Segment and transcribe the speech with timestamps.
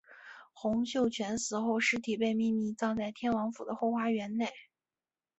[0.51, 4.51] 洪秀全死后尸体被秘密葬在天王府的后花园内。